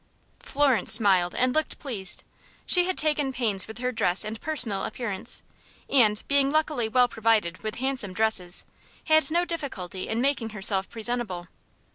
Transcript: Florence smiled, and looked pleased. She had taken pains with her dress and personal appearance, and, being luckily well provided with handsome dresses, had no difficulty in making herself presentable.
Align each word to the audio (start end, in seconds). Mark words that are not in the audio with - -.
Florence 0.39 0.91
smiled, 0.91 1.35
and 1.35 1.53
looked 1.53 1.77
pleased. 1.77 2.23
She 2.65 2.85
had 2.85 2.97
taken 2.97 3.31
pains 3.31 3.67
with 3.67 3.77
her 3.77 3.91
dress 3.91 4.25
and 4.25 4.41
personal 4.41 4.83
appearance, 4.83 5.43
and, 5.87 6.23
being 6.27 6.51
luckily 6.51 6.89
well 6.89 7.07
provided 7.07 7.59
with 7.61 7.75
handsome 7.75 8.13
dresses, 8.13 8.63
had 9.03 9.29
no 9.29 9.45
difficulty 9.45 10.07
in 10.09 10.19
making 10.19 10.49
herself 10.49 10.89
presentable. 10.89 11.49